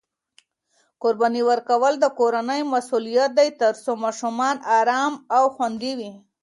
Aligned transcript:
قرباني 1.03 1.41
ورکول 1.51 1.93
د 1.99 2.05
کورنۍ 2.19 2.61
مسؤلیت 2.73 3.29
دی 3.39 3.49
ترڅو 3.59 3.91
ماشومان 4.03 4.55
ارام 4.77 5.13
او 5.35 5.43
خوندي 5.55 5.93
وي. 5.97 6.11